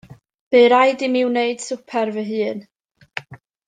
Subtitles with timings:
[0.53, 2.69] Bu raid i mi wneud swper fy hun.